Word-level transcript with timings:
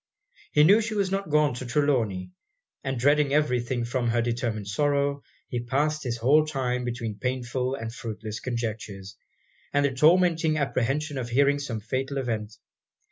He 0.53 0.63
knew 0.63 0.81
she 0.81 0.95
was 0.95 1.11
not 1.11 1.29
gone 1.29 1.53
to 1.53 1.65
Trelawny; 1.67 2.31
and 2.83 2.97
dreading 2.99 3.31
every 3.35 3.59
thing 3.59 3.85
from 3.85 4.07
her 4.07 4.19
determined 4.19 4.67
sorrow, 4.67 5.21
he 5.47 5.59
passed 5.63 6.01
his 6.03 6.17
whole 6.17 6.43
time 6.43 6.85
between 6.85 7.19
painful 7.19 7.75
and 7.75 7.93
fruitless 7.93 8.39
conjectures, 8.39 9.15
and 9.71 9.85
the 9.85 9.91
tormenting 9.93 10.57
apprehension 10.57 11.19
of 11.19 11.29
hearing 11.29 11.57
of 11.57 11.61
some 11.61 11.81
fatal 11.81 12.17
event. 12.17 12.57